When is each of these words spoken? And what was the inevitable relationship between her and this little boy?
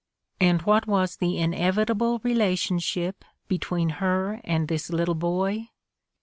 And 0.39 0.63
what 0.63 0.87
was 0.87 1.17
the 1.17 1.37
inevitable 1.37 2.17
relationship 2.23 3.23
between 3.47 3.89
her 4.01 4.41
and 4.43 4.67
this 4.67 4.89
little 4.89 5.13
boy? 5.13 5.69